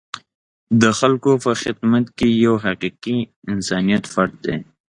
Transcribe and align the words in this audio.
د 0.81 0.83
خلکو 0.99 1.31
په 1.43 1.51
خدمت 1.61 2.05
کې 2.17 2.27
یو 2.45 2.55
حقیقي 2.65 3.19
انسانیت 3.53 4.03
پټ 4.13 4.29
دی. 4.45 4.57